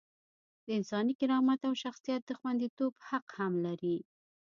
[0.65, 3.97] د انساني کرامت او شخصیت د خونديتوب حق هم لري.